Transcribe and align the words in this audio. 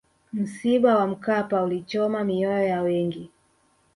msiba 0.33 0.97
wa 0.97 1.07
mkapa 1.07 1.63
ulichoma 1.63 2.23
mioyo 2.23 2.63
ya 2.67 2.81
wengi 2.81 3.31